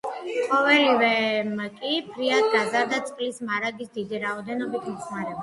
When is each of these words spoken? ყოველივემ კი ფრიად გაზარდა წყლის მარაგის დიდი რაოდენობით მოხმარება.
ყოველივემ 0.51 1.61
კი 1.81 1.91
ფრიად 2.15 2.47
გაზარდა 2.55 3.01
წყლის 3.11 3.39
მარაგის 3.51 3.93
დიდი 4.01 4.25
რაოდენობით 4.27 4.91
მოხმარება. 4.95 5.39